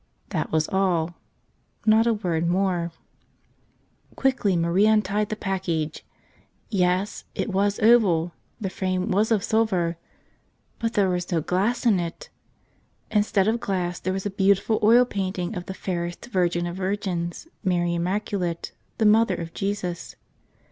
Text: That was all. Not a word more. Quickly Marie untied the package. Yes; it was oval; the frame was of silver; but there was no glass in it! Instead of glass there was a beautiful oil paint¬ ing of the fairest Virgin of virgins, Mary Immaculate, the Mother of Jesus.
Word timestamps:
That 0.29 0.51
was 0.51 0.67
all. 0.69 1.13
Not 1.85 2.07
a 2.07 2.13
word 2.15 2.47
more. 2.47 2.91
Quickly 4.15 4.55
Marie 4.57 4.87
untied 4.87 5.29
the 5.29 5.35
package. 5.35 6.03
Yes; 6.71 7.23
it 7.35 7.49
was 7.49 7.79
oval; 7.81 8.31
the 8.59 8.71
frame 8.71 9.11
was 9.11 9.31
of 9.31 9.43
silver; 9.43 9.97
but 10.79 10.93
there 10.93 11.07
was 11.07 11.31
no 11.31 11.39
glass 11.39 11.85
in 11.85 11.99
it! 11.99 12.31
Instead 13.11 13.47
of 13.47 13.59
glass 13.59 13.99
there 13.99 14.09
was 14.11 14.25
a 14.25 14.31
beautiful 14.31 14.79
oil 14.81 15.05
paint¬ 15.05 15.37
ing 15.37 15.55
of 15.55 15.67
the 15.67 15.75
fairest 15.75 16.25
Virgin 16.25 16.65
of 16.65 16.77
virgins, 16.77 17.47
Mary 17.63 17.93
Immaculate, 17.93 18.71
the 18.97 19.05
Mother 19.05 19.35
of 19.35 19.53
Jesus. 19.53 20.15